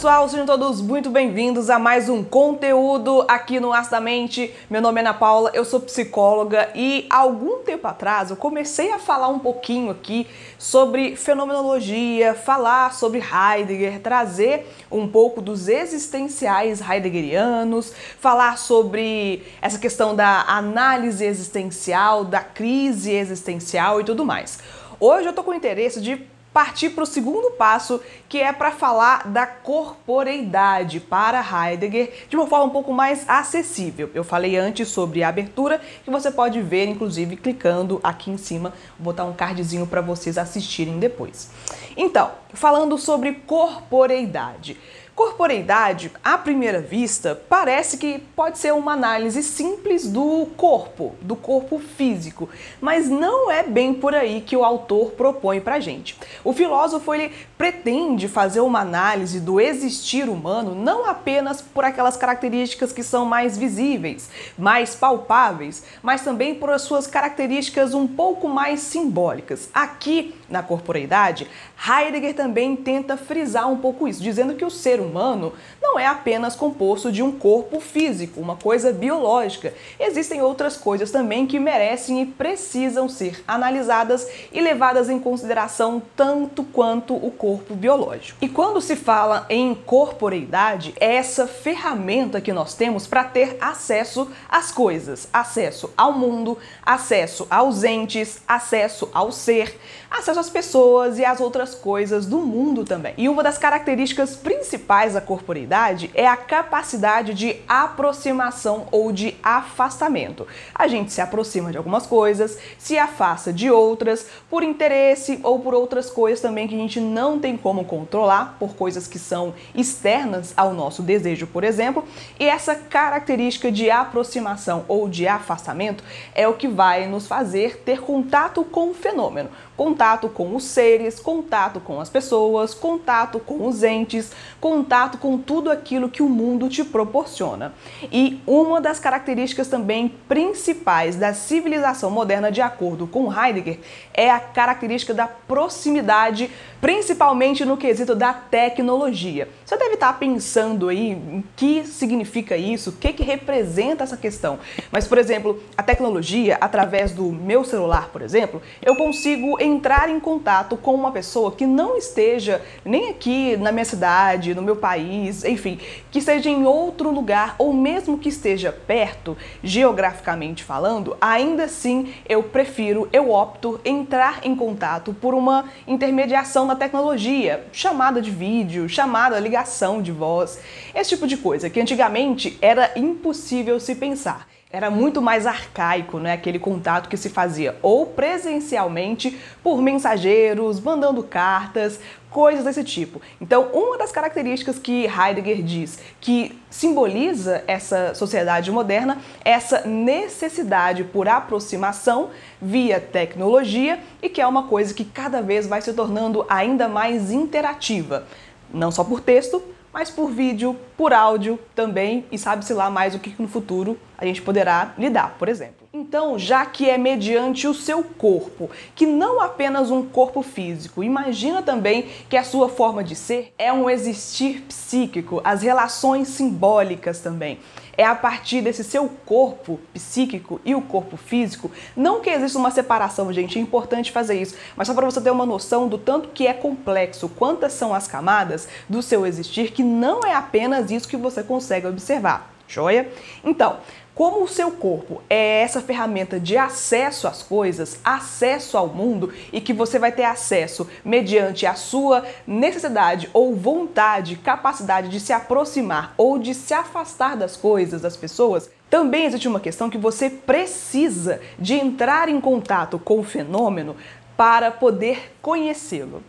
pessoal, 0.00 0.26
sejam 0.30 0.46
todos 0.46 0.80
muito 0.80 1.10
bem-vindos 1.10 1.68
a 1.68 1.78
mais 1.78 2.08
um 2.08 2.24
conteúdo 2.24 3.22
aqui 3.28 3.60
no 3.60 3.70
Aço 3.70 3.90
da 3.90 4.00
Mente. 4.00 4.50
Meu 4.70 4.80
nome 4.80 4.98
é 4.98 5.02
Ana 5.02 5.12
Paula, 5.12 5.50
eu 5.52 5.62
sou 5.62 5.78
psicóloga 5.78 6.70
e 6.74 7.06
algum 7.10 7.58
tempo 7.58 7.86
atrás 7.86 8.30
eu 8.30 8.36
comecei 8.36 8.92
a 8.92 8.98
falar 8.98 9.28
um 9.28 9.38
pouquinho 9.38 9.90
aqui 9.90 10.26
sobre 10.56 11.16
fenomenologia, 11.16 12.32
falar 12.32 12.94
sobre 12.94 13.20
Heidegger, 13.20 14.00
trazer 14.00 14.66
um 14.90 15.06
pouco 15.06 15.42
dos 15.42 15.68
existenciais 15.68 16.80
heideggerianos, 16.80 17.92
falar 18.18 18.56
sobre 18.56 19.44
essa 19.60 19.78
questão 19.78 20.16
da 20.16 20.46
análise 20.48 21.26
existencial, 21.26 22.24
da 22.24 22.40
crise 22.40 23.12
existencial 23.12 24.00
e 24.00 24.04
tudo 24.04 24.24
mais. 24.24 24.60
Hoje 24.98 25.28
eu 25.28 25.34
tô 25.34 25.42
com 25.42 25.52
interesse 25.52 26.00
de 26.00 26.26
partir 26.52 26.90
para 26.90 27.04
o 27.04 27.06
segundo 27.06 27.52
passo, 27.52 28.00
que 28.28 28.38
é 28.38 28.52
para 28.52 28.72
falar 28.72 29.28
da 29.28 29.46
corporeidade 29.46 31.00
para 31.00 31.40
Heidegger 31.40 32.26
de 32.28 32.36
uma 32.36 32.46
forma 32.46 32.66
um 32.66 32.70
pouco 32.70 32.92
mais 32.92 33.28
acessível. 33.28 34.10
Eu 34.14 34.24
falei 34.24 34.56
antes 34.56 34.88
sobre 34.88 35.22
a 35.22 35.28
abertura, 35.28 35.80
que 36.04 36.10
você 36.10 36.30
pode 36.30 36.60
ver, 36.60 36.86
inclusive, 36.86 37.36
clicando 37.36 38.00
aqui 38.02 38.30
em 38.30 38.36
cima. 38.36 38.72
Vou 38.98 39.12
botar 39.12 39.24
um 39.24 39.32
cardzinho 39.32 39.86
para 39.86 40.00
vocês 40.00 40.36
assistirem 40.36 40.98
depois. 40.98 41.50
Então, 41.96 42.30
falando 42.52 42.98
sobre 42.98 43.32
corporeidade. 43.32 44.76
Corporeidade, 45.20 46.10
à 46.24 46.38
primeira 46.38 46.80
vista, 46.80 47.38
parece 47.46 47.98
que 47.98 48.20
pode 48.34 48.56
ser 48.58 48.72
uma 48.72 48.94
análise 48.94 49.42
simples 49.42 50.06
do 50.06 50.48
corpo, 50.56 51.14
do 51.20 51.36
corpo 51.36 51.78
físico, 51.78 52.48
mas 52.80 53.06
não 53.06 53.50
é 53.50 53.62
bem 53.62 53.92
por 53.92 54.14
aí 54.14 54.40
que 54.40 54.56
o 54.56 54.64
autor 54.64 55.10
propõe 55.10 55.60
pra 55.60 55.78
gente. 55.78 56.16
O 56.42 56.54
filósofo 56.54 57.12
ele 57.12 57.34
pretende 57.58 58.28
fazer 58.28 58.60
uma 58.60 58.80
análise 58.80 59.38
do 59.40 59.60
existir 59.60 60.26
humano 60.26 60.74
não 60.74 61.04
apenas 61.04 61.60
por 61.60 61.84
aquelas 61.84 62.16
características 62.16 62.90
que 62.90 63.02
são 63.02 63.26
mais 63.26 63.58
visíveis, 63.58 64.30
mais 64.56 64.94
palpáveis, 64.94 65.84
mas 66.02 66.22
também 66.22 66.54
por 66.54 66.70
as 66.70 66.80
suas 66.80 67.06
características 67.06 67.92
um 67.92 68.06
pouco 68.06 68.48
mais 68.48 68.80
simbólicas. 68.80 69.68
Aqui 69.74 70.34
na 70.48 70.62
corporeidade, 70.62 71.46
Heidegger 71.86 72.34
também 72.34 72.74
tenta 72.74 73.18
frisar 73.18 73.70
um 73.70 73.76
pouco 73.76 74.08
isso, 74.08 74.22
dizendo 74.22 74.54
que 74.54 74.64
o 74.64 74.70
ser 74.70 74.98
humano 74.98 75.09
humano 75.10 75.52
não 75.82 75.98
é 75.98 76.06
apenas 76.06 76.54
composto 76.54 77.10
de 77.10 77.22
um 77.22 77.32
corpo 77.32 77.80
físico, 77.80 78.40
uma 78.40 78.56
coisa 78.56 78.92
biológica. 78.92 79.74
Existem 79.98 80.40
outras 80.40 80.76
coisas 80.76 81.10
também 81.10 81.46
que 81.46 81.58
merecem 81.58 82.22
e 82.22 82.26
precisam 82.26 83.08
ser 83.08 83.42
analisadas 83.46 84.28
e 84.52 84.60
levadas 84.60 85.10
em 85.10 85.18
consideração 85.18 86.00
tanto 86.14 86.62
quanto 86.62 87.14
o 87.14 87.30
corpo 87.30 87.74
biológico. 87.74 88.38
E 88.40 88.48
quando 88.48 88.80
se 88.80 88.94
fala 88.94 89.46
em 89.48 89.74
corporeidade, 89.74 90.94
é 91.00 91.16
essa 91.16 91.46
ferramenta 91.46 92.40
que 92.40 92.52
nós 92.52 92.74
temos 92.74 93.06
para 93.06 93.24
ter 93.24 93.56
acesso 93.60 94.30
às 94.48 94.70
coisas, 94.70 95.28
acesso 95.32 95.90
ao 95.96 96.12
mundo, 96.12 96.56
acesso 96.84 97.46
aos 97.50 97.82
entes, 97.82 98.40
acesso 98.46 99.08
ao 99.12 99.32
ser, 99.32 99.78
acesso 100.10 100.40
às 100.40 100.50
pessoas 100.50 101.18
e 101.18 101.24
às 101.24 101.40
outras 101.40 101.74
coisas 101.74 102.26
do 102.26 102.38
mundo 102.38 102.84
também. 102.84 103.14
E 103.16 103.28
uma 103.28 103.42
das 103.42 103.58
características 103.58 104.36
principais 104.36 104.99
faz 105.00 105.16
a 105.16 105.20
corporeidade 105.22 106.10
é 106.12 106.26
a 106.26 106.36
capacidade 106.36 107.32
de 107.32 107.56
aproximação 107.66 108.86
ou 108.90 109.10
de 109.10 109.34
afastamento. 109.42 110.46
A 110.74 110.86
gente 110.88 111.10
se 111.10 111.22
aproxima 111.22 111.70
de 111.70 111.78
algumas 111.78 112.06
coisas, 112.06 112.58
se 112.76 112.98
afasta 112.98 113.50
de 113.50 113.70
outras, 113.70 114.26
por 114.50 114.62
interesse 114.62 115.40
ou 115.42 115.58
por 115.58 115.72
outras 115.72 116.10
coisas 116.10 116.42
também 116.42 116.68
que 116.68 116.74
a 116.74 116.78
gente 116.78 117.00
não 117.00 117.38
tem 117.38 117.56
como 117.56 117.82
controlar, 117.86 118.56
por 118.58 118.74
coisas 118.74 119.06
que 119.06 119.18
são 119.18 119.54
externas 119.74 120.52
ao 120.54 120.74
nosso 120.74 121.02
desejo, 121.02 121.46
por 121.46 121.64
exemplo. 121.64 122.04
E 122.38 122.44
essa 122.46 122.74
característica 122.74 123.72
de 123.72 123.90
aproximação 123.90 124.84
ou 124.86 125.08
de 125.08 125.26
afastamento 125.26 126.04
é 126.34 126.46
o 126.46 126.52
que 126.52 126.68
vai 126.68 127.06
nos 127.06 127.26
fazer 127.26 127.78
ter 127.86 128.02
contato 128.02 128.62
com 128.64 128.90
o 128.90 128.94
fenômeno 128.94 129.48
contato 129.80 130.28
com 130.28 130.54
os 130.54 130.64
seres, 130.64 131.18
contato 131.18 131.80
com 131.80 132.02
as 132.02 132.10
pessoas, 132.10 132.74
contato 132.74 133.40
com 133.40 133.66
os 133.66 133.82
entes, 133.82 134.30
contato 134.60 134.79
com 135.18 135.38
tudo 135.38 135.70
aquilo 135.70 136.08
que 136.08 136.22
o 136.22 136.28
mundo 136.28 136.68
te 136.68 136.84
proporciona. 136.84 137.72
E 138.10 138.40
uma 138.46 138.80
das 138.80 138.98
características 138.98 139.68
também 139.68 140.14
principais 140.28 141.16
da 141.16 141.32
civilização 141.34 142.10
moderna, 142.10 142.50
de 142.50 142.60
acordo 142.60 143.06
com 143.06 143.32
Heidegger, 143.32 143.78
é 144.14 144.30
a 144.30 144.40
característica 144.40 145.14
da 145.14 145.26
proximidade, 145.26 146.50
principalmente 146.80 147.64
no 147.64 147.76
quesito 147.76 148.14
da 148.14 148.32
tecnologia. 148.32 149.48
Você 149.64 149.76
deve 149.76 149.94
estar 149.94 150.18
pensando 150.18 150.88
aí 150.88 151.10
em 151.10 151.44
que 151.56 151.84
significa 151.84 152.56
isso, 152.56 152.90
o 152.90 152.92
que, 152.92 153.12
que 153.12 153.22
representa 153.22 154.04
essa 154.04 154.16
questão. 154.16 154.58
Mas, 154.90 155.06
por 155.06 155.18
exemplo, 155.18 155.62
a 155.76 155.82
tecnologia, 155.82 156.58
através 156.60 157.12
do 157.12 157.24
meu 157.24 157.64
celular, 157.64 158.08
por 158.12 158.22
exemplo, 158.22 158.60
eu 158.82 158.96
consigo 158.96 159.60
entrar 159.60 160.08
em 160.08 160.18
contato 160.18 160.76
com 160.76 160.94
uma 160.94 161.12
pessoa 161.12 161.52
que 161.52 161.66
não 161.66 161.96
esteja 161.96 162.62
nem 162.84 163.10
aqui 163.10 163.56
na 163.56 163.72
minha 163.72 163.84
cidade, 163.84 164.54
no 164.54 164.62
meu 164.62 164.69
país, 164.76 165.44
enfim, 165.44 165.78
que 166.10 166.18
esteja 166.18 166.48
em 166.48 166.64
outro 166.64 167.10
lugar 167.10 167.54
ou 167.58 167.72
mesmo 167.72 168.18
que 168.18 168.28
esteja 168.28 168.72
perto, 168.72 169.36
geograficamente 169.62 170.64
falando, 170.64 171.16
ainda 171.20 171.64
assim 171.64 172.12
eu 172.28 172.42
prefiro, 172.42 173.08
eu 173.12 173.30
opto 173.30 173.80
entrar 173.84 174.40
em 174.44 174.54
contato 174.54 175.14
por 175.14 175.34
uma 175.34 175.64
intermediação 175.86 176.66
da 176.66 176.76
tecnologia, 176.76 177.64
chamada 177.72 178.20
de 178.20 178.30
vídeo, 178.30 178.88
chamada 178.88 179.38
ligação 179.38 180.00
de 180.00 180.12
voz, 180.12 180.60
esse 180.94 181.10
tipo 181.10 181.26
de 181.26 181.36
coisa 181.36 181.70
que 181.70 181.80
antigamente 181.80 182.58
era 182.60 182.92
impossível 182.96 183.78
se 183.80 183.94
pensar. 183.94 184.46
Era 184.72 184.88
muito 184.88 185.20
mais 185.20 185.48
arcaico, 185.48 186.20
né? 186.20 186.32
Aquele 186.32 186.60
contato 186.60 187.08
que 187.08 187.16
se 187.16 187.28
fazia 187.28 187.76
ou 187.82 188.06
presencialmente 188.06 189.36
por 189.64 189.82
mensageiros, 189.82 190.78
mandando 190.78 191.24
cartas, 191.24 191.98
coisas 192.30 192.64
desse 192.64 192.84
tipo. 192.84 193.20
Então, 193.40 193.64
uma 193.72 193.98
das 193.98 194.12
características 194.12 194.78
que 194.78 195.06
Heidegger 195.06 195.60
diz 195.64 195.98
que 196.20 196.56
simboliza 196.70 197.64
essa 197.66 198.14
sociedade 198.14 198.70
moderna 198.70 199.18
é 199.44 199.50
essa 199.50 199.80
necessidade 199.84 201.02
por 201.02 201.26
aproximação 201.26 202.30
via 202.62 203.00
tecnologia 203.00 203.98
e 204.22 204.28
que 204.28 204.40
é 204.40 204.46
uma 204.46 204.68
coisa 204.68 204.94
que 204.94 205.04
cada 205.04 205.42
vez 205.42 205.66
vai 205.66 205.82
se 205.82 205.92
tornando 205.92 206.46
ainda 206.48 206.86
mais 206.86 207.32
interativa, 207.32 208.24
não 208.72 208.92
só 208.92 209.02
por 209.02 209.20
texto, 209.20 209.60
mas 209.92 210.10
por 210.10 210.30
vídeo, 210.30 210.76
por 210.96 211.12
áudio 211.12 211.58
também, 211.74 212.24
e 212.30 212.38
sabe-se 212.38 212.72
lá 212.72 212.90
mais 212.90 213.14
o 213.14 213.18
que 213.18 213.34
no 213.38 213.48
futuro 213.48 213.98
a 214.16 214.24
gente 214.24 214.42
poderá 214.42 214.94
lidar, 214.98 215.36
por 215.38 215.48
exemplo. 215.48 215.80
Então, 215.92 216.38
já 216.38 216.64
que 216.64 216.88
é 216.88 216.96
mediante 216.96 217.66
o 217.66 217.74
seu 217.74 218.04
corpo, 218.04 218.70
que 218.94 219.04
não 219.04 219.40
apenas 219.40 219.90
um 219.90 220.04
corpo 220.04 220.40
físico, 220.40 221.02
imagina 221.02 221.62
também 221.62 222.06
que 222.28 222.36
a 222.36 222.44
sua 222.44 222.68
forma 222.68 223.02
de 223.02 223.16
ser 223.16 223.52
é 223.58 223.72
um 223.72 223.90
existir 223.90 224.60
psíquico, 224.68 225.40
as 225.42 225.62
relações 225.62 226.28
simbólicas 226.28 227.18
também. 227.18 227.58
É 228.00 228.04
a 228.06 228.14
partir 228.14 228.62
desse 228.62 228.82
seu 228.82 229.10
corpo 229.26 229.78
psíquico 229.92 230.58
e 230.64 230.74
o 230.74 230.80
corpo 230.80 231.18
físico, 231.18 231.70
não 231.94 232.22
que 232.22 232.30
exista 232.30 232.58
uma 232.58 232.70
separação, 232.70 233.30
gente, 233.30 233.58
é 233.58 233.60
importante 233.60 234.10
fazer 234.10 234.40
isso, 234.40 234.56
mas 234.74 234.88
só 234.88 234.94
para 234.94 235.04
você 235.04 235.20
ter 235.20 235.30
uma 235.30 235.44
noção 235.44 235.86
do 235.86 235.98
tanto 235.98 236.30
que 236.30 236.46
é 236.46 236.54
complexo, 236.54 237.28
quantas 237.28 237.74
são 237.74 237.92
as 237.92 238.08
camadas 238.08 238.66
do 238.88 239.02
seu 239.02 239.26
existir, 239.26 239.72
que 239.72 239.82
não 239.82 240.20
é 240.24 240.32
apenas 240.32 240.90
isso 240.90 241.06
que 241.06 241.16
você 241.18 241.42
consegue 241.42 241.86
observar. 241.88 242.50
Joia? 242.66 243.06
Então, 243.44 243.76
como 244.14 244.42
o 244.42 244.48
seu 244.48 244.72
corpo 244.72 245.22
é 245.30 245.62
essa 245.62 245.80
ferramenta 245.80 246.38
de 246.38 246.56
acesso 246.56 247.26
às 247.26 247.42
coisas, 247.42 247.98
acesso 248.04 248.76
ao 248.76 248.88
mundo 248.88 249.32
e 249.52 249.60
que 249.60 249.72
você 249.72 249.98
vai 249.98 250.12
ter 250.12 250.24
acesso 250.24 250.88
mediante 251.04 251.66
a 251.66 251.74
sua 251.74 252.24
necessidade 252.46 253.30
ou 253.32 253.54
vontade, 253.54 254.36
capacidade 254.36 255.08
de 255.08 255.20
se 255.20 255.32
aproximar 255.32 256.14
ou 256.16 256.38
de 256.38 256.54
se 256.54 256.74
afastar 256.74 257.36
das 257.36 257.56
coisas, 257.56 258.02
das 258.02 258.16
pessoas, 258.16 258.70
também 258.90 259.24
existe 259.24 259.46
uma 259.46 259.60
questão 259.60 259.88
que 259.88 259.96
você 259.96 260.28
precisa 260.28 261.40
de 261.58 261.74
entrar 261.74 262.28
em 262.28 262.40
contato 262.40 262.98
com 262.98 263.20
o 263.20 263.24
fenômeno 263.24 263.96
para 264.36 264.70
poder 264.70 265.32
conhecê-lo. 265.40 266.22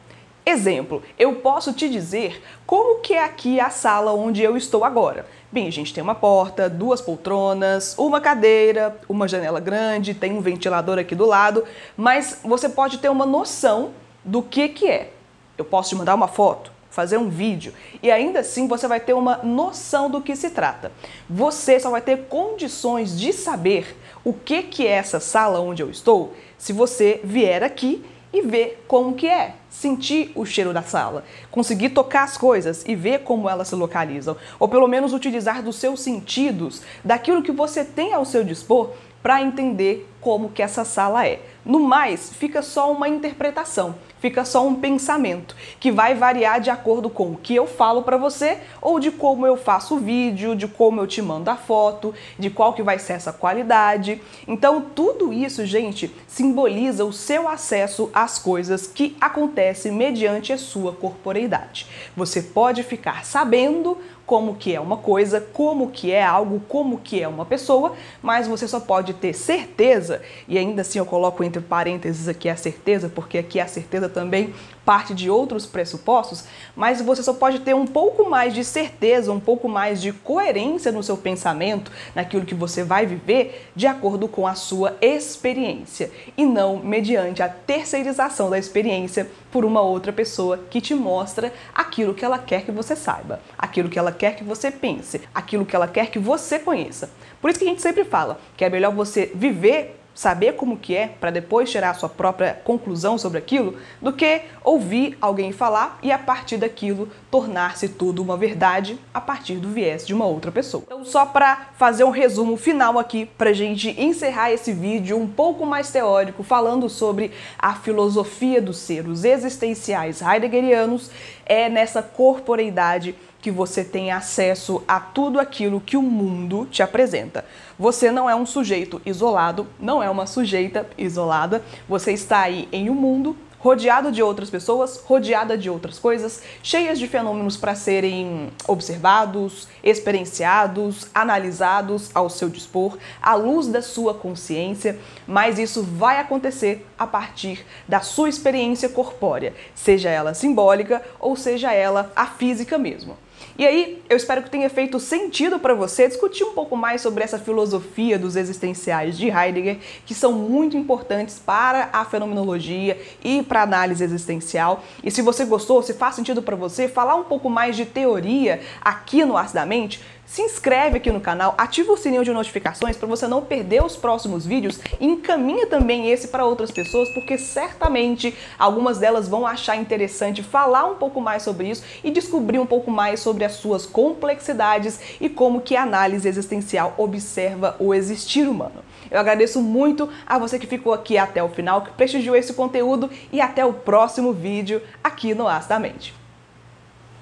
Exemplo, 0.46 1.04
eu 1.20 1.36
posso 1.36 1.72
te 1.72 1.88
dizer 1.88 2.42
como 2.66 3.00
que 3.00 3.14
é 3.14 3.24
aqui 3.24 3.60
a 3.60 3.70
sala 3.70 4.12
onde 4.12 4.42
eu 4.42 4.58
estou 4.58 4.84
agora. 4.84 5.26
Bem, 5.52 5.68
a 5.68 5.72
gente 5.72 5.94
tem 5.94 6.04
uma 6.04 6.16
porta, 6.16 6.68
duas 6.68 7.00
poltronas, 7.00 7.94
uma 7.98 8.20
cadeira, 8.20 8.98
uma 9.08 9.28
janela 9.28 9.60
grande, 9.60 10.16
tem 10.16 10.32
um 10.32 10.42
ventilador 10.42 10.98
aqui 10.98 11.14
do 11.14 11.28
lado, 11.28 11.64
mas 11.96 12.40
você 12.44 12.68
pode 12.68 12.98
ter 12.98 13.10
uma 13.10 13.26
noção 13.26 13.92
do 14.26 14.42
que 14.42 14.70
que 14.70 14.88
é. 14.88 15.12
Eu 15.58 15.66
posso 15.66 15.90
te 15.90 15.96
mandar 15.96 16.16
uma 16.16 16.28
foto, 16.28 16.72
fazer 16.90 17.18
um 17.18 17.30
vídeo 17.30 17.72
e 18.02 18.10
ainda 18.10 18.40
assim 18.40 18.68
você 18.68 18.88
vai 18.88 19.00
ter 19.00 19.14
uma 19.14 19.38
noção 19.44 20.10
do 20.10 20.22
que 20.22 20.36
se 20.36 20.50
trata. 20.50 20.92
Você 21.30 21.80
só 21.80 21.92
vai 21.92 22.02
ter 22.02 22.26
condições 22.26 23.20
de 23.20 23.32
saber 23.32 23.96
o 24.24 24.34
que 24.34 24.64
que 24.64 24.88
é 24.88 24.92
essa 24.92 25.20
sala 25.20 25.60
onde 25.60 25.84
eu 25.84 25.90
estou 25.92 26.34
se 26.58 26.74
você 26.74 27.20
vier 27.24 27.64
aqui 27.64 28.04
e 28.34 28.42
ver 28.42 28.84
como 28.88 29.16
que 29.16 29.28
é, 29.28 29.56
sentir 29.70 30.32
o 30.36 30.46
cheiro 30.46 30.74
da 30.74 30.82
sala, 30.82 31.24
conseguir 31.50 31.90
tocar 31.90 32.24
as 32.24 32.38
coisas 32.38 32.84
e 32.88 32.96
ver 32.96 33.20
como 33.20 33.50
elas 33.50 33.68
se 33.68 33.76
localizam, 33.76 34.38
ou 34.60 34.68
pelo 34.68 34.88
menos 34.88 35.14
utilizar 35.14 35.62
dos 35.62 35.76
seus 35.76 36.02
sentidos, 36.02 36.82
daquilo 37.04 37.44
que 37.44 37.52
você 37.52 37.84
tem 37.84 38.14
ao 38.14 38.26
seu 38.26 38.44
dispor 38.44 38.92
para 39.22 39.42
entender 39.42 40.11
como 40.22 40.50
que 40.50 40.62
essa 40.62 40.86
sala 40.86 41.28
é. 41.28 41.42
No 41.66 41.80
mais, 41.80 42.32
fica 42.34 42.62
só 42.62 42.92
uma 42.92 43.08
interpretação, 43.08 43.94
fica 44.20 44.44
só 44.44 44.66
um 44.66 44.76
pensamento 44.76 45.56
que 45.80 45.92
vai 45.92 46.16
variar 46.16 46.60
de 46.60 46.72
acordo 46.72 47.08
com 47.08 47.32
o 47.32 47.36
que 47.36 47.56
eu 47.56 47.68
falo 47.68 48.02
para 48.02 48.18
você 48.18 48.58
ou 48.82 49.00
de 49.00 49.12
como 49.12 49.46
eu 49.46 49.56
faço 49.56 49.96
o 49.96 50.00
vídeo, 50.00 50.56
de 50.56 50.68
como 50.68 51.00
eu 51.00 51.06
te 51.06 51.22
mando 51.22 51.52
a 51.52 51.56
foto, 51.56 52.16
de 52.38 52.50
qual 52.50 52.74
que 52.74 52.82
vai 52.82 52.98
ser 52.98 53.14
essa 53.14 53.32
qualidade. 53.32 54.20
Então, 54.48 54.82
tudo 54.82 55.32
isso, 55.32 55.64
gente, 55.66 56.12
simboliza 56.28 57.06
o 57.06 57.14
seu 57.14 57.48
acesso 57.48 58.10
às 58.12 58.40
coisas 58.40 58.88
que 58.88 59.16
acontecem 59.22 59.92
mediante 59.92 60.52
a 60.52 60.58
sua 60.58 60.94
corporeidade. 60.94 61.86
Você 62.16 62.42
pode 62.42 62.82
ficar 62.82 63.24
sabendo 63.24 63.98
como 64.32 64.56
que 64.56 64.74
é 64.74 64.80
uma 64.80 64.98
coisa, 64.98 65.42
como 65.42 65.92
que 65.92 66.12
é 66.12 66.24
algo, 66.24 66.62
como 66.68 67.00
que 67.00 67.22
é 67.22 67.28
uma 67.28 67.46
pessoa, 67.46 67.94
mas 68.22 68.48
você 68.48 68.68
só 68.68 68.80
pode 68.80 69.14
ter 69.14 69.34
certeza, 69.34 70.11
e 70.48 70.58
ainda 70.58 70.82
assim 70.82 70.98
eu 70.98 71.06
coloco 71.06 71.44
entre 71.44 71.62
parênteses 71.62 72.28
aqui 72.28 72.50
a 72.50 72.56
certeza, 72.56 73.08
porque 73.08 73.38
aqui 73.38 73.60
a 73.60 73.68
certeza 73.68 74.10
também 74.10 74.54
parte 74.84 75.14
de 75.14 75.30
outros 75.30 75.66
pressupostos, 75.66 76.46
mas 76.76 77.02
você 77.02 77.22
só 77.22 77.34
pode 77.34 77.60
ter 77.60 77.76
um 77.76 77.86
pouco 77.86 78.30
mais 78.30 78.54
de 78.54 78.64
certeza, 78.64 79.32
um 79.32 79.40
pouco 79.40 79.70
mais 79.70 80.02
de 80.02 80.12
coerência 80.12 80.92
no 80.92 81.04
seu 81.04 81.16
pensamento, 81.16 81.92
naquilo 82.16 82.46
que 82.46 82.56
você 82.56 82.84
vai 82.84 83.06
viver, 83.06 83.70
de 83.76 83.86
acordo 83.86 84.28
com 84.28 84.48
a 84.48 84.56
sua 84.56 84.98
experiência, 85.00 86.12
e 86.36 86.46
não 86.46 86.78
mediante 86.78 87.44
a 87.44 87.50
terceirização 87.50 88.50
da 88.50 88.58
experiência 88.58 89.30
por 89.52 89.66
uma 89.66 89.82
outra 89.82 90.12
pessoa 90.12 90.58
que 90.70 90.82
te 90.82 90.96
mostra 90.96 91.54
aquilo 91.74 92.14
que 92.14 92.26
ela 92.26 92.40
quer 92.40 92.64
que 92.64 92.72
você 92.72 92.96
saiba, 92.96 93.40
aquilo 93.58 93.90
que 93.90 94.00
ela 94.00 94.12
quer 94.12 94.36
que 94.36 94.44
você 94.44 94.72
pense, 94.72 95.22
aquilo 95.34 95.66
que 95.66 95.76
ela 95.76 95.88
quer 95.88 96.10
que 96.10 96.20
você 96.20 96.58
conheça. 96.58 97.10
Por 97.40 97.50
isso 97.50 97.60
que 97.60 97.66
a 97.66 97.70
gente 97.70 97.82
sempre 97.82 98.04
fala 98.04 98.40
que 98.56 98.66
é 98.66 98.70
melhor 98.70 98.94
você 98.94 99.32
viver 99.34 100.01
saber 100.14 100.54
como 100.54 100.78
que 100.78 100.96
é 100.96 101.08
para 101.08 101.32
depois 101.32 101.70
tirar 101.70 101.92
a 101.92 101.94
sua 101.94 102.10
própria 102.10 102.54
conclusão 102.64 103.18
sobre 103.18 103.38
aquilo, 103.38 103.78
do 104.02 104.14
que 104.14 104.42
ouvir 104.64 105.18
alguém 105.22 105.52
falar 105.52 106.00
e 106.02 106.12
a 106.12 106.18
partir 106.18 106.58
daquilo 106.58 107.10
tornar-se 107.30 107.90
tudo 107.90 108.22
uma 108.22 108.36
verdade 108.36 109.00
a 109.14 109.22
partir 109.22 109.56
do 109.56 109.70
viés 109.70 110.06
de 110.06 110.14
uma 110.14 110.26
outra 110.26 110.52
pessoa. 110.52 110.84
Então, 110.86 111.06
só 111.06 111.26
para 111.26 111.70
fazer 111.78 112.04
um 112.04 112.10
resumo 112.10 112.58
final 112.58 113.00
aqui 113.00 113.26
para 113.26 113.54
gente 113.54 113.90
encerrar 114.02 114.52
esse 114.52 114.74
vídeo 114.74 115.18
um 115.18 115.28
pouco 115.28 115.66
mais 115.66 115.92
teórico, 115.92 116.44
falando 116.44 116.90
sobre 116.90 117.32
a 117.58 117.74
filosofia 117.76 118.62
dos 118.62 118.78
ser, 118.78 119.08
os 119.08 119.24
existenciais 119.24 120.22
heideggerianos, 120.22 121.10
é 121.46 121.70
nessa 121.70 122.02
corporeidade 122.02 123.16
que 123.42 123.50
você 123.52 123.84
tem 123.84 124.12
acesso 124.12 124.84
a 124.88 125.00
tudo 125.00 125.40
aquilo 125.40 125.82
que 125.82 125.98
o 125.98 126.02
mundo 126.02 126.68
te 126.70 126.84
apresenta. 126.84 127.44
Você 127.78 128.12
não 128.12 128.30
é 128.30 128.36
um 128.36 128.46
sujeito 128.46 129.02
isolado, 129.06 129.68
não 129.80 130.02
é 130.02 130.10
uma 130.10 130.28
sujeita 130.28 130.88
isolada, 130.98 131.64
você 131.90 132.12
está 132.12 132.42
aí 132.42 132.70
em 132.72 132.90
um 132.90 132.96
mundo 132.96 133.36
rodeado 133.62 134.12
de 134.12 134.24
outras 134.24 134.50
pessoas, 134.50 135.02
rodeada 135.06 135.56
de 135.56 135.70
outras 135.70 136.00
coisas, 136.00 136.42
cheias 136.64 136.98
de 136.98 137.08
fenômenos 137.08 137.56
para 137.56 137.76
serem 137.76 138.50
observados, 138.68 139.68
experienciados, 139.84 141.08
analisados 141.14 142.10
ao 142.14 142.28
seu 142.30 142.50
dispor, 142.50 142.98
à 143.22 143.36
luz 143.36 143.68
da 143.68 143.82
sua 143.82 144.16
consciência, 144.16 145.00
mas 145.28 145.60
isso 145.60 145.84
vai 145.84 146.20
acontecer 146.20 146.88
a 146.98 147.06
partir 147.06 147.64
da 147.88 148.02
sua 148.02 148.30
experiência 148.30 148.90
corpórea, 148.90 149.54
seja 149.76 150.10
ela 150.10 150.34
simbólica 150.34 151.02
ou 151.20 151.36
seja 151.36 151.72
ela 151.72 152.12
a 152.16 152.26
física 152.26 152.80
mesmo. 152.80 153.16
E 153.58 153.66
aí, 153.66 154.02
eu 154.10 154.18
espero 154.18 154.42
que 154.44 154.50
tenha 154.50 154.70
feito 154.70 155.00
sentido 155.00 155.60
para 155.60 155.74
você 155.74 156.08
discutir 156.08 156.44
um 156.44 156.54
pouco 156.54 156.76
mais 156.76 157.02
sobre 157.02 157.24
essa 157.24 157.38
filosofia 157.38 158.18
dos 158.18 158.36
existenciais 158.36 159.18
de 159.18 159.30
Heidegger, 159.30 159.78
que 160.06 160.14
são 160.14 160.34
muito 160.34 160.78
importantes 160.78 161.40
para 161.40 161.90
a 161.92 162.06
fenomenologia 162.06 163.00
e 163.24 163.44
para 163.44 163.62
a 163.62 163.64
análise 163.64 164.04
existencial. 164.04 164.84
E 165.04 165.12
se 165.12 165.22
você 165.22 165.46
gostou, 165.46 165.82
se 165.84 165.94
faz 165.94 166.16
sentido 166.16 166.42
para 166.42 166.56
você 166.56 166.88
falar 166.88 167.16
um 167.16 167.24
pouco 167.24 167.50
mais 167.50 167.76
de 167.76 167.86
teoria 167.86 168.62
aqui 168.82 169.26
no 169.26 169.38
Ars 169.38 169.52
da 169.52 169.66
Mente, 169.66 170.02
se 170.32 170.42
inscreve 170.42 170.96
aqui 170.96 171.12
no 171.12 171.20
canal, 171.20 171.54
ativa 171.58 171.92
o 171.92 171.98
sininho 171.98 172.24
de 172.24 172.32
notificações 172.32 172.96
para 172.96 173.06
você 173.06 173.28
não 173.28 173.42
perder 173.42 173.84
os 173.84 173.98
próximos 173.98 174.46
vídeos 174.46 174.80
e 174.98 175.06
encaminha 175.06 175.68
também 175.68 176.10
esse 176.10 176.30
para 176.30 176.46
outras 176.46 176.72
pessoas, 176.72 177.10
porque 177.10 177.38
certamente 177.38 178.34
algumas 178.58 178.98
delas 178.98 179.28
vão 179.28 179.46
achar 179.46 179.76
interessante 179.76 180.42
falar 180.42 180.86
um 180.86 180.96
pouco 180.96 181.20
mais 181.20 181.44
sobre 181.44 181.70
isso 181.70 181.84
e 182.02 182.10
descobrir 182.10 182.60
um 182.60 182.66
pouco 182.66 182.90
mais 182.90 183.20
sobre 183.20 183.44
as 183.44 183.56
suas 183.56 183.86
complexidades 183.86 185.02
e 185.20 185.28
como 185.28 185.60
que 185.60 185.76
a 185.76 185.84
análise 185.84 186.30
existencial 186.30 186.94
observa 186.98 187.76
o 187.78 187.94
existir 187.94 188.48
humano. 188.48 188.86
Eu 189.10 189.20
agradeço 189.20 189.62
muito 189.62 190.08
a 190.26 190.40
você 190.40 190.58
que 190.58 190.66
ficou 190.66 190.94
aqui 190.94 191.18
até 191.18 191.44
o 191.44 191.50
final, 191.50 191.82
que 191.82 191.92
prestigiou 191.92 192.38
esse 192.38 192.54
conteúdo 192.54 193.10
e 193.34 193.42
até 193.42 193.66
o 193.66 193.74
próximo 193.74 194.32
vídeo 194.32 194.82
aqui 195.04 195.34
no 195.34 195.46
As 195.46 195.68
da 195.68 195.78
Mente. 195.78 196.16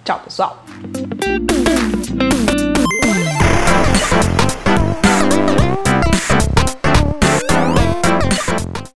Tchau, 0.04 0.20
pessoal! 0.20 0.64